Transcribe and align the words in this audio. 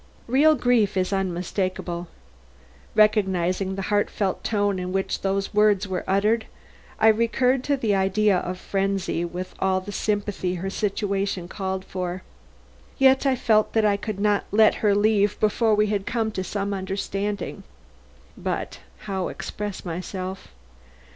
Real 0.25 0.55
grief 0.55 0.97
is 0.97 1.13
unmistakable. 1.13 2.07
Recognizing 2.95 3.75
the 3.75 3.83
heartfelt 3.93 4.43
tone 4.43 4.79
in 4.79 4.91
which 4.91 5.21
these 5.21 5.53
words 5.53 5.87
were 5.87 6.03
uttered, 6.07 6.47
I 6.99 7.07
recurred 7.09 7.63
to 7.65 7.77
the 7.77 7.93
idea 7.93 8.39
of 8.39 8.57
frenzy 8.57 9.23
with 9.23 9.53
all 9.59 9.79
the 9.79 9.91
sympathy 9.91 10.55
her 10.55 10.71
situation 10.71 11.47
called 11.47 11.85
for. 11.85 12.23
Yet 12.97 13.27
I 13.27 13.35
felt 13.35 13.73
that 13.73 13.85
I 13.85 13.95
could 13.95 14.19
not 14.19 14.45
let 14.49 14.73
her 14.81 14.95
leave 14.95 15.39
before 15.39 15.75
we 15.75 15.85
had 15.85 16.07
come 16.07 16.31
to 16.31 16.43
some 16.43 16.73
understanding. 16.73 17.61
But 18.35 18.79
how 19.01 19.27
express 19.27 19.85
myself? 19.85 20.47